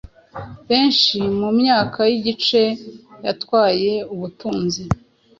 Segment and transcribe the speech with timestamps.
[0.69, 2.61] Benshi mumyaka yigice
[3.25, 4.83] yatwaye ubutunzi